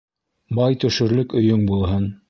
Бай 0.59 0.79
төшөрлөк 0.85 1.37
өйөң 1.43 1.69
булһын. 1.73 2.15